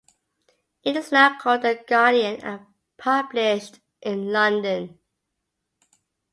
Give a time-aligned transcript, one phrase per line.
[0.81, 2.65] It is now called "The Guardian" and
[2.97, 4.97] published in London.